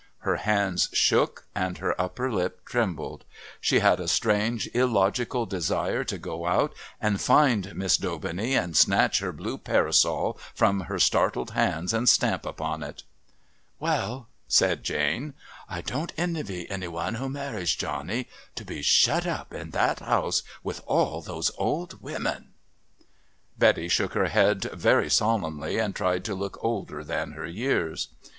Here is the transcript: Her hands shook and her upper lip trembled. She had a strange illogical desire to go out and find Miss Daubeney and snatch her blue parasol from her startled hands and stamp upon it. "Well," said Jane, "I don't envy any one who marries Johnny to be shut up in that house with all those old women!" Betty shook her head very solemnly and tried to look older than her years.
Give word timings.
Her 0.21 0.37
hands 0.37 0.89
shook 0.93 1.45
and 1.53 1.77
her 1.77 1.93
upper 2.01 2.31
lip 2.33 2.65
trembled. 2.65 3.23
She 3.59 3.81
had 3.81 3.99
a 3.99 4.07
strange 4.07 4.67
illogical 4.73 5.45
desire 5.45 6.03
to 6.05 6.17
go 6.17 6.47
out 6.47 6.73
and 6.99 7.21
find 7.21 7.75
Miss 7.75 7.97
Daubeney 7.97 8.55
and 8.55 8.75
snatch 8.75 9.19
her 9.19 9.31
blue 9.31 9.59
parasol 9.59 10.39
from 10.55 10.79
her 10.89 10.97
startled 10.97 11.51
hands 11.51 11.93
and 11.93 12.09
stamp 12.09 12.47
upon 12.47 12.81
it. 12.81 13.03
"Well," 13.79 14.27
said 14.47 14.83
Jane, 14.83 15.35
"I 15.69 15.81
don't 15.81 16.11
envy 16.17 16.67
any 16.71 16.87
one 16.87 17.13
who 17.13 17.29
marries 17.29 17.75
Johnny 17.75 18.27
to 18.55 18.65
be 18.65 18.81
shut 18.81 19.27
up 19.27 19.53
in 19.53 19.69
that 19.69 19.99
house 19.99 20.41
with 20.63 20.81
all 20.87 21.21
those 21.21 21.51
old 21.59 22.01
women!" 22.01 22.53
Betty 23.55 23.87
shook 23.87 24.13
her 24.13 24.29
head 24.29 24.63
very 24.73 25.11
solemnly 25.11 25.77
and 25.77 25.93
tried 25.95 26.25
to 26.25 26.33
look 26.33 26.57
older 26.63 27.03
than 27.03 27.33
her 27.33 27.45
years. 27.45 28.07